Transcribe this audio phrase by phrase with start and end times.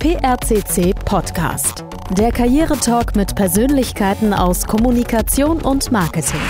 [0.00, 1.84] PRCC Podcast.
[2.16, 6.40] Der Karrieretalk mit Persönlichkeiten aus Kommunikation und Marketing.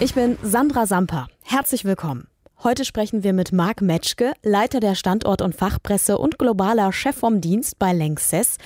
[0.00, 1.28] Ich bin Sandra Samper.
[1.44, 2.26] Herzlich willkommen.
[2.64, 7.40] Heute sprechen wir mit Marc Metschke, Leiter der Standort- und Fachpresse und globaler Chef vom
[7.40, 8.56] Dienst bei Lanxess,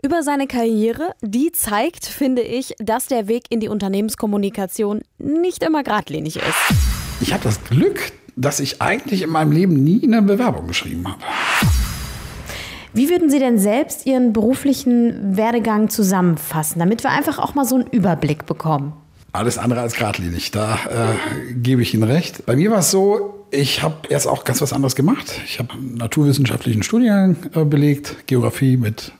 [0.00, 1.16] über seine Karriere.
[1.20, 6.78] Die zeigt, finde ich, dass der Weg in die Unternehmenskommunikation nicht immer geradlinig ist.
[7.20, 11.20] Ich habe das Glück, dass ich eigentlich in meinem Leben nie eine Bewerbung geschrieben habe.
[12.94, 17.76] Wie würden Sie denn selbst Ihren beruflichen Werdegang zusammenfassen, damit wir einfach auch mal so
[17.76, 18.92] einen Überblick bekommen?
[19.32, 22.44] Alles andere als geradlinig, da äh, gebe ich Ihnen recht.
[22.44, 25.40] Bei mir war es so, ich habe erst auch ganz was anderes gemacht.
[25.46, 29.12] Ich habe einen naturwissenschaftlichen Studiengang äh, belegt, Geografie mit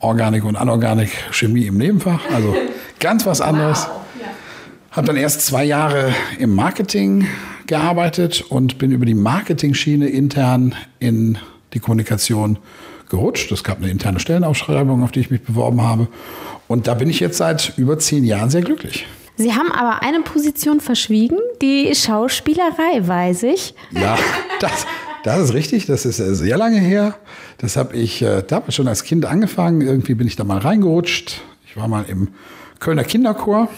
[0.00, 2.56] Organik und Anorganik, Chemie im Nebenfach, also
[2.98, 3.86] ganz was anderes.
[3.86, 4.00] Wow.
[4.22, 4.26] Ja.
[4.90, 7.28] Habe dann erst zwei Jahre im Marketing
[7.68, 11.38] gearbeitet und bin über die Marketing-Schiene intern in
[11.74, 12.58] die Kommunikation
[13.08, 13.50] gerutscht.
[13.52, 16.08] Es gab eine interne Stellenausschreibung, auf die ich mich beworben habe.
[16.68, 19.06] Und da bin ich jetzt seit über zehn Jahren sehr glücklich.
[19.36, 23.74] Sie haben aber eine Position verschwiegen, die Schauspielerei, weiß ich.
[23.90, 24.16] Ja,
[24.60, 24.86] das,
[25.24, 25.86] das ist richtig.
[25.86, 27.16] Das ist äh, sehr lange her.
[27.58, 29.80] Das habe ich da hab ich schon als Kind angefangen.
[29.80, 31.42] Irgendwie bin ich da mal reingerutscht.
[31.66, 32.28] Ich war mal im
[32.78, 33.68] Kölner Kinderchor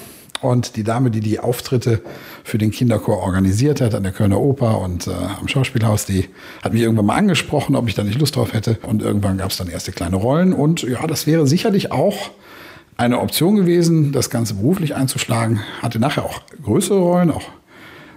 [0.43, 2.03] und die Dame, die die Auftritte
[2.45, 6.29] für den Kinderchor organisiert hat an der Kölner Oper und äh, am Schauspielhaus, die
[6.63, 8.79] hat mich irgendwann mal angesprochen, ob ich da nicht Lust drauf hätte.
[8.83, 10.53] Und irgendwann gab es dann erste kleine Rollen.
[10.53, 12.31] Und ja, das wäre sicherlich auch
[12.97, 15.61] eine Option gewesen, das Ganze beruflich einzuschlagen.
[15.83, 17.45] Hatte nachher auch größere Rollen, auch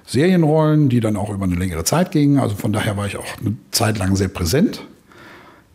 [0.05, 2.39] Serienrollen, die dann auch über eine längere Zeit gingen.
[2.39, 4.81] Also von daher war ich auch eine Zeit lang sehr präsent.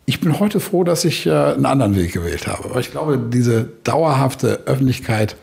[0.05, 2.69] Ich bin heute froh, dass ich äh, einen anderen Weg gewählt habe.
[2.73, 5.35] Weil ich glaube, diese dauerhafte Öffentlichkeit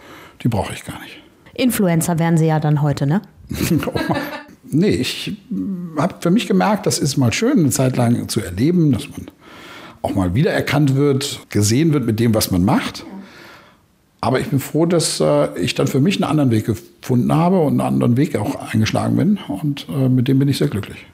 [0.42, 1.18] die brauche ich gar nicht.
[1.54, 3.22] Influencer wären Sie ja dann heute, ne?
[4.64, 5.36] nee, ich
[5.98, 9.30] habe für mich gemerkt, das ist mal schön, eine Zeit lang zu erleben, dass man
[10.00, 13.04] auch mal wiedererkannt wird, gesehen wird mit dem, was man macht.
[14.20, 17.58] Aber ich bin froh, dass äh, ich dann für mich einen anderen Weg gefunden habe
[17.58, 19.38] und einen anderen Weg auch eingeschlagen bin.
[19.48, 21.06] Und äh, mit dem bin ich sehr glücklich.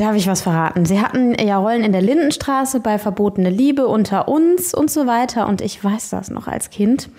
[0.00, 0.86] Darf ich was verraten?
[0.86, 5.46] Sie hatten ja Rollen in der Lindenstraße bei Verbotene Liebe unter uns und so weiter.
[5.46, 7.10] Und ich weiß das noch als Kind.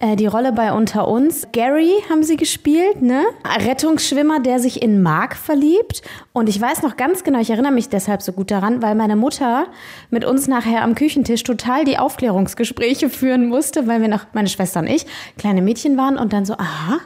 [0.00, 1.46] Äh, die Rolle bei Unter uns.
[1.52, 3.22] Gary haben Sie gespielt, ne?
[3.64, 6.02] Rettungsschwimmer, der sich in Mark verliebt.
[6.32, 9.14] Und ich weiß noch ganz genau, ich erinnere mich deshalb so gut daran, weil meine
[9.14, 9.68] Mutter
[10.10, 14.80] mit uns nachher am Küchentisch total die Aufklärungsgespräche führen musste, weil wir noch, meine Schwester
[14.80, 15.06] und ich,
[15.36, 16.98] kleine Mädchen waren und dann so, aha,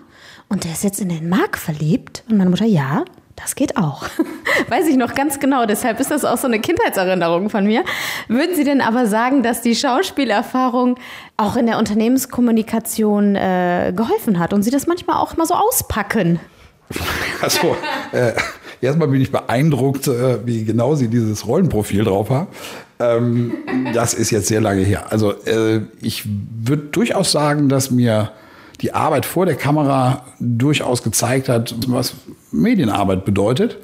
[0.49, 2.25] und der ist jetzt in den Mark verliebt?
[2.31, 3.05] Und meine Mutter, ja.
[3.37, 4.05] Das geht auch.
[4.69, 5.67] Weiß ich noch ganz genau.
[5.67, 7.85] Deshalb ist das auch so eine Kindheitserinnerung von mir.
[8.29, 10.99] Würden Sie denn aber sagen, dass die Schauspielerfahrung
[11.37, 16.41] auch in der Unternehmenskommunikation äh, geholfen hat und Sie das manchmal auch mal so auspacken?
[17.41, 17.75] Also,
[18.13, 18.35] äh,
[18.81, 22.47] erstmal bin ich beeindruckt, äh, wie genau Sie dieses Rollenprofil drauf haben.
[23.01, 23.55] Ähm,
[23.93, 25.11] das ist jetzt sehr lange her.
[25.11, 28.31] Also, äh, ich würde durchaus sagen, dass mir
[28.81, 32.15] die Arbeit vor der Kamera durchaus gezeigt hat, was
[32.53, 33.79] Medienarbeit bedeutet.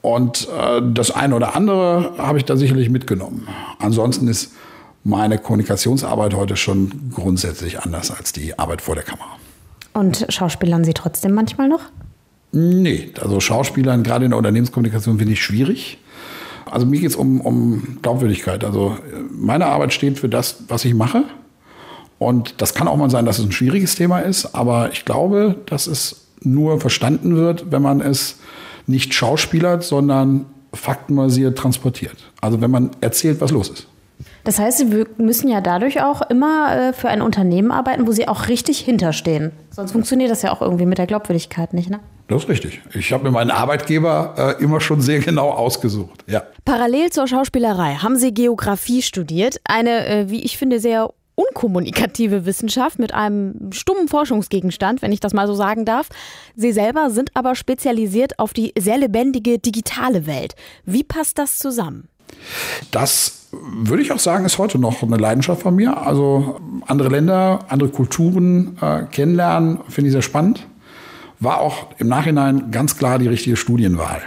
[0.00, 3.46] Und äh, das eine oder andere habe ich da sicherlich mitgenommen.
[3.78, 4.52] Ansonsten ist
[5.04, 9.36] meine Kommunikationsarbeit heute schon grundsätzlich anders als die Arbeit vor der Kamera.
[9.92, 11.82] Und Schauspielern Sie trotzdem manchmal noch?
[12.52, 15.98] Nee, also Schauspielern gerade in der Unternehmenskommunikation finde ich schwierig.
[16.70, 18.64] Also mir geht es um, um Glaubwürdigkeit.
[18.64, 18.96] Also
[19.30, 21.24] meine Arbeit steht für das, was ich mache.
[22.18, 25.56] Und das kann auch mal sein, dass es ein schwieriges Thema ist, aber ich glaube,
[25.66, 28.38] dass es nur verstanden wird, wenn man es
[28.86, 32.16] nicht schauspielert, sondern faktenbasiert transportiert.
[32.40, 33.88] Also wenn man erzählt, was los ist.
[34.44, 38.26] Das heißt, Sie müssen ja dadurch auch immer äh, für ein Unternehmen arbeiten, wo Sie
[38.26, 39.52] auch richtig hinterstehen.
[39.70, 42.00] Sonst funktioniert das ja auch irgendwie mit der Glaubwürdigkeit nicht, ne?
[42.28, 42.80] Das ist richtig.
[42.94, 46.24] Ich habe mir meinen Arbeitgeber äh, immer schon sehr genau ausgesucht.
[46.26, 46.42] Ja.
[46.64, 49.60] Parallel zur Schauspielerei haben Sie Geografie studiert.
[49.64, 55.32] Eine, äh, wie ich finde, sehr unkommunikative Wissenschaft mit einem stummen Forschungsgegenstand, wenn ich das
[55.32, 56.08] mal so sagen darf.
[56.56, 60.54] Sie selber sind aber spezialisiert auf die sehr lebendige digitale Welt.
[60.84, 62.08] Wie passt das zusammen?
[62.90, 66.06] Das würde ich auch sagen, ist heute noch eine Leidenschaft von mir.
[66.06, 70.66] Also andere Länder, andere Kulturen äh, kennenlernen, finde ich sehr spannend.
[71.40, 74.22] War auch im Nachhinein ganz klar die richtige Studienwahl.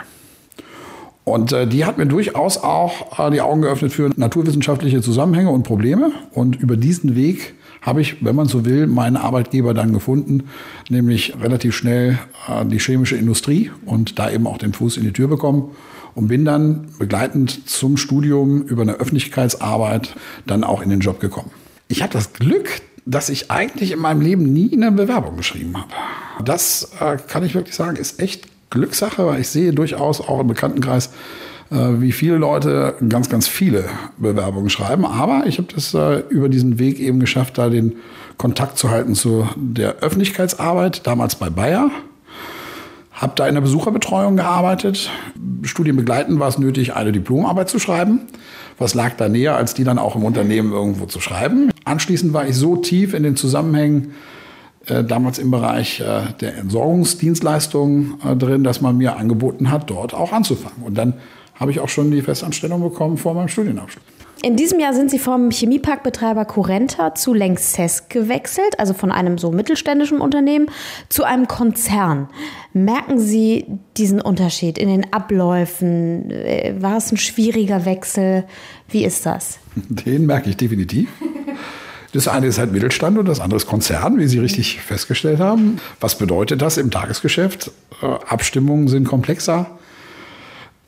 [1.26, 5.64] Und äh, die hat mir durchaus auch äh, die Augen geöffnet für naturwissenschaftliche Zusammenhänge und
[5.64, 6.12] Probleme.
[6.32, 10.44] Und über diesen Weg habe ich, wenn man so will, meinen Arbeitgeber dann gefunden,
[10.90, 15.14] nämlich relativ schnell äh, die chemische Industrie und da eben auch den Fuß in die
[15.14, 15.72] Tür bekommen
[16.14, 21.50] und bin dann begleitend zum Studium über eine Öffentlichkeitsarbeit dann auch in den Job gekommen.
[21.88, 22.70] Ich habe das Glück,
[23.06, 25.90] dass ich eigentlich in meinem Leben nie eine Bewerbung geschrieben habe.
[26.44, 30.48] Das äh, kann ich wirklich sagen, ist echt Glückssache, weil ich sehe durchaus auch im
[30.48, 31.10] Bekanntenkreis
[31.72, 33.86] äh, wie viele Leute ganz, ganz viele
[34.18, 35.06] Bewerbungen schreiben.
[35.06, 37.96] Aber ich habe das äh, über diesen Weg eben geschafft, da den
[38.38, 41.90] Kontakt zu halten zu der Öffentlichkeitsarbeit, damals bei Bayer.
[43.12, 45.10] Habe da in der Besucherbetreuung gearbeitet.
[45.64, 48.22] Studienbegleitend war es nötig, eine Diplomarbeit zu schreiben.
[48.78, 51.72] Was lag da näher, als die dann auch im Unternehmen irgendwo zu schreiben?
[51.86, 54.12] Anschließend war ich so tief in den Zusammenhängen,
[55.04, 60.32] damals im Bereich äh, der Entsorgungsdienstleistungen äh, drin, dass man mir angeboten hat, dort auch
[60.32, 60.84] anzufangen.
[60.84, 61.14] Und dann
[61.56, 64.04] habe ich auch schon die Festanstellung bekommen vor meinem Studienabschluss.
[64.42, 69.52] In diesem Jahr sind Sie vom Chemieparkbetreiber Currenta zu Lanxess gewechselt, also von einem so
[69.52, 70.68] mittelständischen Unternehmen
[71.10, 72.30] zu einem Konzern.
[72.74, 73.66] Merken Sie
[73.98, 76.30] diesen Unterschied in den Abläufen?
[76.30, 78.44] Äh, war es ein schwieriger Wechsel?
[78.88, 79.58] Wie ist das?
[79.76, 81.10] Den merke ich definitiv.
[82.16, 85.80] Das eine ist halt Mittelstand und das andere ist Konzern, wie Sie richtig festgestellt haben.
[86.00, 87.72] Was bedeutet das im Tagesgeschäft?
[88.02, 89.66] Äh, Abstimmungen sind komplexer.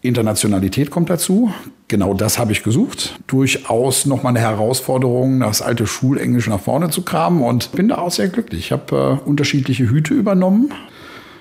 [0.02, 1.52] Internationalität kommt dazu.
[1.90, 3.20] Genau das habe ich gesucht.
[3.28, 8.12] Durchaus nochmal eine Herausforderung, das alte Schulenglisch nach vorne zu kramen und bin da auch
[8.12, 8.62] sehr glücklich.
[8.62, 10.72] Ich habe äh, unterschiedliche Hüte übernommen.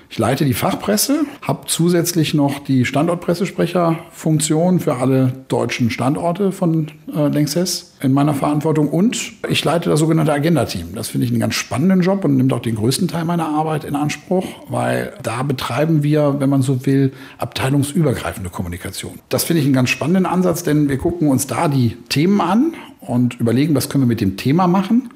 [0.09, 7.27] Ich leite die Fachpresse, habe zusätzlich noch die Standortpressesprecherfunktion für alle deutschen Standorte von äh,
[7.27, 10.95] Lanxess in meiner Verantwortung und ich leite das sogenannte Agenda-Team.
[10.95, 13.83] Das finde ich einen ganz spannenden Job und nimmt auch den größten Teil meiner Arbeit
[13.83, 19.19] in Anspruch, weil da betreiben wir, wenn man so will, abteilungsübergreifende Kommunikation.
[19.27, 22.73] Das finde ich einen ganz spannenden Ansatz, denn wir gucken uns da die Themen an
[23.01, 25.09] und überlegen, was können wir mit dem Thema machen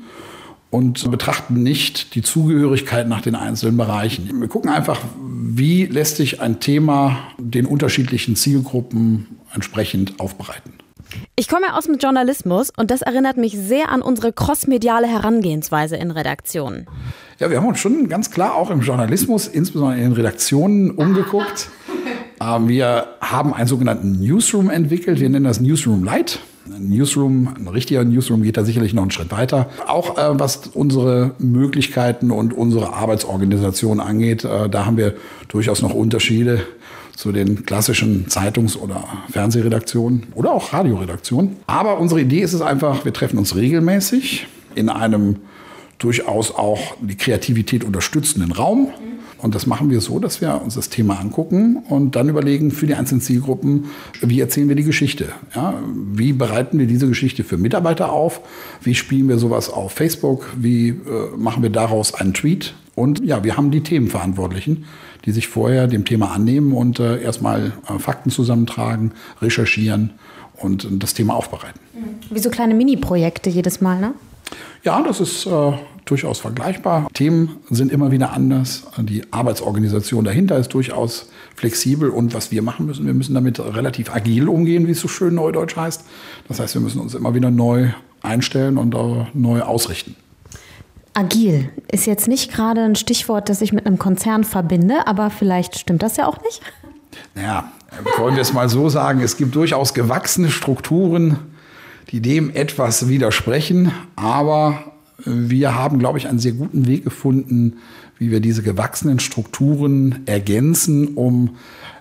[0.72, 4.30] und betrachten nicht die Zugehörigkeit nach den einzelnen Bereichen.
[4.40, 10.74] Wir gucken einfach, wie lässt sich ein Thema den unterschiedlichen Zielgruppen entsprechend aufbereiten.
[11.36, 16.10] Ich komme aus dem Journalismus und das erinnert mich sehr an unsere crossmediale Herangehensweise in
[16.10, 16.88] Redaktionen.
[17.38, 21.70] Ja, wir haben uns schon ganz klar auch im Journalismus, insbesondere in den Redaktionen, umgeguckt.
[22.42, 25.20] Ähm, wir haben einen sogenannten Newsroom entwickelt.
[25.20, 26.40] Wir nennen das Newsroom Light.
[26.80, 29.70] Newsroom, ein richtiger Newsroom geht da sicherlich noch einen Schritt weiter.
[29.88, 35.16] Auch äh, was unsere Möglichkeiten und unsere Arbeitsorganisation angeht, äh, da haben wir
[35.48, 36.62] durchaus noch Unterschiede
[37.16, 41.58] zu den klassischen Zeitungs- oder Fernsehredaktionen oder auch Radioredaktionen.
[41.68, 45.38] Aber unsere Idee ist es einfach, wir treffen uns regelmäßig in einem
[46.00, 48.90] durchaus auch die Kreativität unterstützenden Raum.
[49.42, 52.86] Und das machen wir so, dass wir uns das Thema angucken und dann überlegen für
[52.86, 53.86] die einzelnen Zielgruppen,
[54.22, 55.30] wie erzählen wir die Geschichte?
[55.56, 55.74] Ja,
[56.14, 58.42] wie bereiten wir diese Geschichte für Mitarbeiter auf?
[58.82, 60.48] Wie spielen wir sowas auf Facebook?
[60.56, 60.96] Wie äh,
[61.38, 62.76] machen wir daraus einen Tweet?
[62.94, 64.86] Und ja, wir haben die Themenverantwortlichen,
[65.26, 70.12] die sich vorher dem Thema annehmen und äh, erstmal äh, Fakten zusammentragen, recherchieren
[70.58, 71.80] und, und das Thema aufbereiten.
[72.30, 74.14] Wie so kleine Mini-Projekte jedes Mal, ne?
[74.84, 75.74] Ja, das ist äh,
[76.12, 77.08] durchaus vergleichbar.
[77.14, 78.84] Themen sind immer wieder anders.
[78.98, 82.10] Die Arbeitsorganisation dahinter ist durchaus flexibel.
[82.10, 85.36] Und was wir machen müssen, wir müssen damit relativ agil umgehen, wie es so schön
[85.36, 86.04] neudeutsch heißt.
[86.48, 87.90] Das heißt, wir müssen uns immer wieder neu
[88.22, 90.16] einstellen und äh, neu ausrichten.
[91.14, 95.78] Agil ist jetzt nicht gerade ein Stichwort, das ich mit einem Konzern verbinde, aber vielleicht
[95.78, 96.62] stimmt das ja auch nicht.
[97.36, 97.72] Naja,
[98.18, 101.38] wollen wir es mal so sagen, es gibt durchaus gewachsene Strukturen,
[102.10, 104.91] die dem etwas widersprechen, aber
[105.26, 107.78] wir haben, glaube ich, einen sehr guten Weg gefunden,
[108.18, 111.58] wie wir diese gewachsenen Strukturen ergänzen, um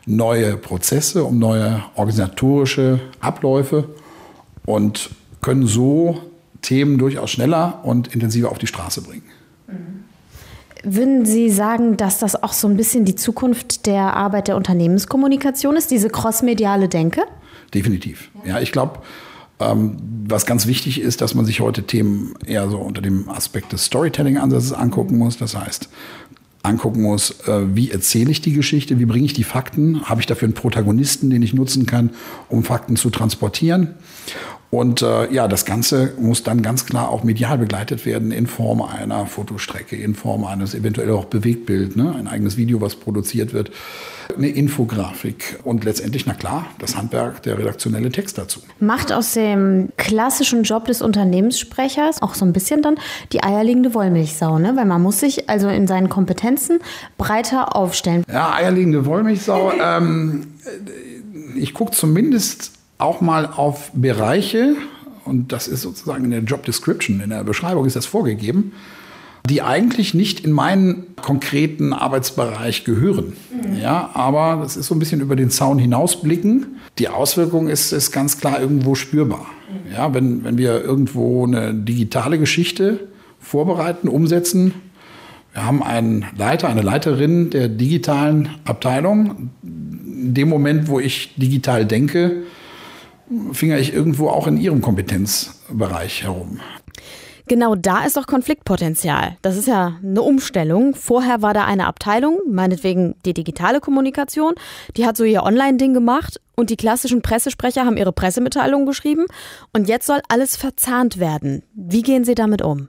[0.07, 3.89] neue Prozesse, um neue organisatorische Abläufe
[4.67, 6.21] und können so
[6.63, 9.23] Themen durchaus schneller und intensiver auf die Straße bringen.
[10.83, 15.77] Würden Sie sagen, dass das auch so ein bisschen die Zukunft der Arbeit der Unternehmenskommunikation
[15.77, 17.23] ist, diese crossmediale Denke?
[17.75, 18.31] Definitiv.
[18.47, 19.01] Ja, ich glaube,
[19.61, 23.85] was ganz wichtig ist, dass man sich heute Themen eher so unter dem Aspekt des
[23.85, 25.37] Storytelling-Ansatzes angucken muss.
[25.37, 25.89] Das heißt,
[26.63, 30.27] angucken muss, äh, wie erzähle ich die Geschichte, wie bringe ich die Fakten, habe ich
[30.27, 32.11] dafür einen Protagonisten, den ich nutzen kann,
[32.49, 33.95] um Fakten zu transportieren.
[34.71, 38.83] Und äh, ja, das Ganze muss dann ganz klar auch medial begleitet werden in Form
[38.83, 42.15] einer Fotostrecke, in Form eines eventuell auch Bewegtbild, ne?
[42.17, 43.73] ein eigenes Video, was produziert wird,
[44.37, 48.61] eine Infografik und letztendlich, na klar, das Handwerk, der redaktionelle Text dazu.
[48.79, 52.95] Macht aus dem klassischen Job des Unternehmenssprechers auch so ein bisschen dann
[53.33, 54.77] die eierlegende Wollmilchsau, ne?
[54.77, 56.79] weil man muss sich also in seinen Kompetenzen
[57.19, 58.23] breiter aufstellen.
[58.33, 59.73] Ja, eierlegende Wollmilchsau.
[59.83, 60.47] ähm,
[61.57, 64.77] ich gucke zumindest auch mal auf Bereiche,
[65.25, 68.73] und das ist sozusagen in der Job Description, in der Beschreibung ist das vorgegeben,
[69.49, 73.33] die eigentlich nicht in meinen konkreten Arbeitsbereich gehören.
[73.51, 73.81] Mhm.
[73.81, 76.79] Ja, aber das ist so ein bisschen über den Zaun hinausblicken.
[76.99, 79.47] Die Auswirkung ist, ist ganz klar irgendwo spürbar.
[79.71, 79.93] Mhm.
[79.93, 83.09] Ja, wenn, wenn wir irgendwo eine digitale Geschichte
[83.41, 84.75] vorbereiten, umsetzen,
[85.53, 91.87] wir haben einen Leiter, eine Leiterin der digitalen Abteilung, in dem Moment, wo ich digital
[91.87, 92.43] denke,
[93.53, 96.61] finger ich irgendwo auch in ihrem Kompetenzbereich herum.
[97.51, 99.37] Genau da ist doch Konfliktpotenzial.
[99.43, 100.95] Das ist ja eine Umstellung.
[100.95, 104.55] Vorher war da eine Abteilung, meinetwegen die digitale Kommunikation,
[104.97, 109.27] die hat so ihr Online-Ding gemacht und die klassischen Pressesprecher haben ihre Pressemitteilungen geschrieben
[109.73, 111.65] und jetzt soll alles verzahnt werden.
[111.75, 112.89] Wie gehen Sie damit um?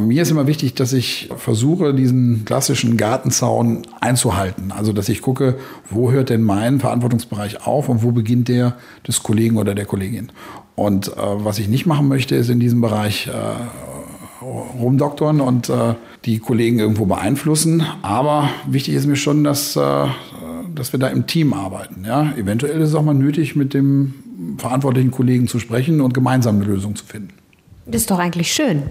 [0.00, 4.70] Mir ist immer wichtig, dass ich versuche, diesen klassischen Gartenzaun einzuhalten.
[4.70, 5.56] Also, dass ich gucke,
[5.90, 8.76] wo hört denn mein Verantwortungsbereich auf und wo beginnt der
[9.08, 10.30] des Kollegen oder der Kollegin.
[10.76, 14.44] Und äh, was ich nicht machen möchte, ist in diesem Bereich äh,
[14.80, 17.82] rumdoktern und äh, die Kollegen irgendwo beeinflussen.
[18.02, 20.06] Aber wichtig ist mir schon, dass, äh,
[20.76, 22.04] dass wir da im Team arbeiten.
[22.06, 22.32] Ja?
[22.36, 24.14] Eventuell ist es auch mal nötig, mit dem
[24.58, 27.37] verantwortlichen Kollegen zu sprechen und gemeinsam eine Lösung zu finden.
[27.90, 28.82] Das ist doch eigentlich schön.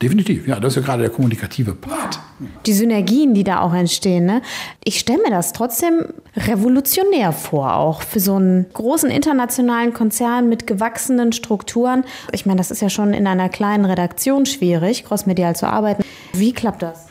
[0.00, 2.18] Definitiv, ja, das ist ja gerade der kommunikative Part.
[2.64, 4.24] Die Synergien, die da auch entstehen.
[4.24, 4.40] Ne?
[4.82, 10.66] Ich stelle mir das trotzdem revolutionär vor, auch für so einen großen internationalen Konzern mit
[10.66, 12.04] gewachsenen Strukturen.
[12.32, 16.02] Ich meine, das ist ja schon in einer kleinen Redaktion schwierig, crossmedial zu arbeiten.
[16.32, 17.08] Wie klappt das?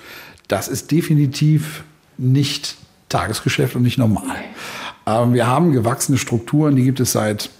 [0.47, 1.83] Das ist definitiv
[2.17, 2.75] nicht
[3.09, 4.37] Tagesgeschäft und nicht normal.
[5.05, 7.51] Ähm, wir haben gewachsene Strukturen, die gibt es seit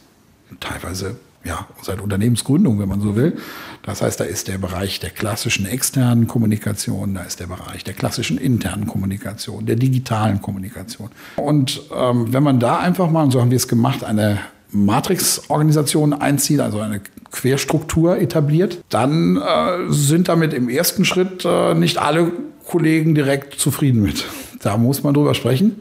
[0.59, 3.37] teilweise ja, seit Unternehmensgründung, wenn man so will.
[3.85, 7.93] Das heißt, da ist der Bereich der klassischen externen Kommunikation, da ist der Bereich der
[7.93, 11.09] klassischen internen Kommunikation, der digitalen Kommunikation.
[11.35, 14.39] Und ähm, wenn man da einfach mal, und so haben wir es gemacht, eine
[14.71, 16.99] Matrix-Organisation einzieht, also eine
[17.31, 22.31] Querstruktur etabliert, dann äh, sind damit im ersten Schritt äh, nicht alle
[22.65, 24.25] Kollegen direkt zufrieden mit.
[24.61, 25.79] Da muss man drüber sprechen.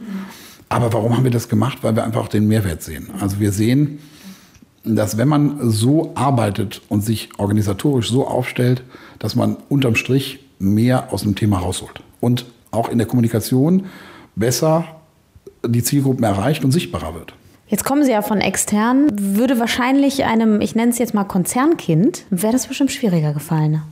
[0.69, 1.79] Aber warum haben wir das gemacht?
[1.81, 3.09] Weil wir einfach auch den Mehrwert sehen.
[3.19, 3.99] Also wir sehen,
[4.85, 8.83] dass wenn man so arbeitet und sich organisatorisch so aufstellt,
[9.19, 13.87] dass man unterm Strich mehr aus dem Thema rausholt und auch in der Kommunikation
[14.37, 14.85] besser
[15.67, 17.35] die Zielgruppen erreicht und sichtbarer wird.
[17.67, 19.11] Jetzt kommen Sie ja von extern.
[19.19, 23.83] Würde wahrscheinlich einem, ich nenne es jetzt mal Konzernkind, wäre das bestimmt schwieriger gefallen.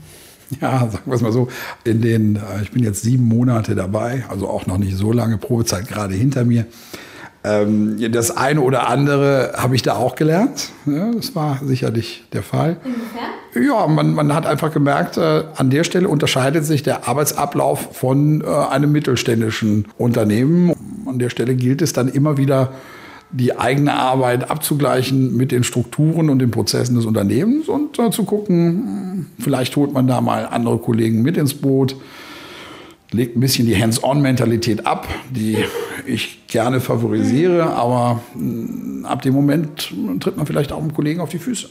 [0.61, 1.49] Ja, sagen wir es mal so.
[1.85, 5.39] In den, äh, ich bin jetzt sieben Monate dabei, also auch noch nicht so lange
[5.39, 6.67] Probezeit gerade hinter mir.
[7.45, 10.71] Ähm, das eine oder andere habe ich da auch gelernt.
[10.87, 12.77] Ja, das war sicherlich der Fall.
[12.85, 13.69] Inwiefern?
[13.69, 18.43] Ja, man, man hat einfach gemerkt, äh, an der Stelle unterscheidet sich der Arbeitsablauf von
[18.43, 20.73] äh, einem mittelständischen Unternehmen.
[21.07, 22.73] An der Stelle gilt es dann immer wieder,
[23.33, 28.25] die eigene Arbeit abzugleichen mit den Strukturen und den Prozessen des Unternehmens und äh, zu
[28.25, 31.97] gucken, vielleicht holt man da mal andere Kollegen mit ins Boot
[33.13, 35.59] legt ein bisschen die Hands-on-Mentalität ab, die
[36.07, 41.31] ich gerne favorisiere, aber mm, ab dem Moment tritt man vielleicht auch einem Kollegen auf
[41.31, 41.69] die Füße.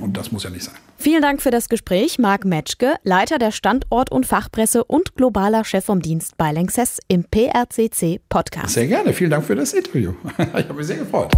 [0.00, 0.74] Und das muss ja nicht sein.
[0.98, 5.84] Vielen Dank für das Gespräch, Marc Metschke, Leiter der Standort- und Fachpresse und globaler Chef
[5.84, 8.74] vom Dienst bei Lanxess im PRCC Podcast.
[8.74, 9.12] Sehr gerne.
[9.12, 10.14] Vielen Dank für das Interview.
[10.38, 11.32] Ich habe mich sehr gefreut.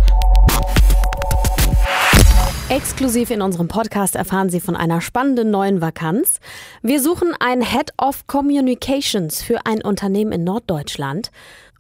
[2.68, 6.40] Exklusiv in unserem Podcast erfahren Sie von einer spannenden neuen Vakanz.
[6.82, 11.30] Wir suchen einen Head of Communications für ein Unternehmen in Norddeutschland.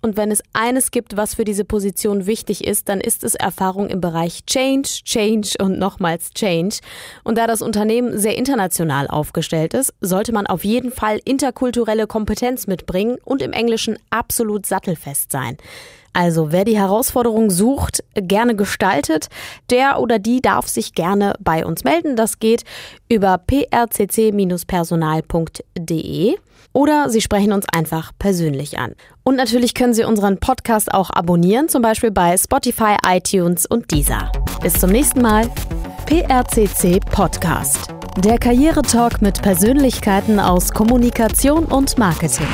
[0.00, 3.88] Und wenn es eines gibt, was für diese Position wichtig ist, dann ist es Erfahrung
[3.88, 6.76] im Bereich Change, Change und nochmals Change.
[7.24, 12.68] Und da das Unternehmen sehr international aufgestellt ist, sollte man auf jeden Fall interkulturelle Kompetenz
[12.68, 15.56] mitbringen und im Englischen absolut sattelfest sein.
[16.16, 19.26] Also wer die Herausforderung sucht, gerne gestaltet,
[19.68, 22.16] der oder die darf sich gerne bei uns melden.
[22.16, 22.64] Das geht
[23.10, 26.36] über prcc-personal.de
[26.72, 28.94] oder Sie sprechen uns einfach persönlich an.
[29.24, 34.32] Und natürlich können Sie unseren Podcast auch abonnieren, zum Beispiel bei Spotify, iTunes und Deezer.
[34.62, 35.50] Bis zum nächsten Mal.
[36.06, 37.88] PRCC Podcast.
[38.24, 42.48] Der Karrieretalk mit Persönlichkeiten aus Kommunikation und Marketing.